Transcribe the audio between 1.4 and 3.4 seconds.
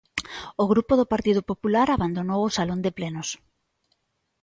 Popular abandonou o salón de plenos.